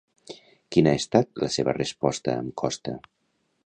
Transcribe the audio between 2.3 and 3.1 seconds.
amb Costa?